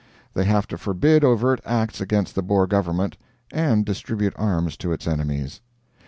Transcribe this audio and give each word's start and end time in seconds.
They 0.33 0.45
have 0.45 0.65
to 0.69 0.79
forbid 0.79 1.23
overt 1.23 1.61
acts 1.63 2.01
against 2.01 2.33
the 2.33 2.41
Boer 2.41 2.65
government, 2.65 3.17
and 3.53 3.85
distribute 3.85 4.33
arms 4.35 4.75
to 4.77 4.91
its 4.91 5.05
enemies. 5.07 5.61